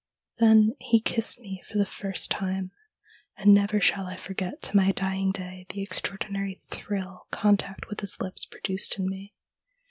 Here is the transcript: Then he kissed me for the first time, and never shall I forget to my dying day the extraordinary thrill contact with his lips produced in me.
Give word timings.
Then 0.39 0.73
he 0.79 0.99
kissed 0.99 1.39
me 1.39 1.61
for 1.67 1.77
the 1.77 1.85
first 1.85 2.31
time, 2.31 2.71
and 3.37 3.53
never 3.53 3.79
shall 3.79 4.07
I 4.07 4.15
forget 4.15 4.59
to 4.63 4.75
my 4.75 4.91
dying 4.91 5.31
day 5.31 5.67
the 5.69 5.83
extraordinary 5.83 6.59
thrill 6.71 7.27
contact 7.29 7.87
with 7.87 7.99
his 7.99 8.19
lips 8.19 8.43
produced 8.45 8.97
in 8.97 9.05
me. 9.07 9.35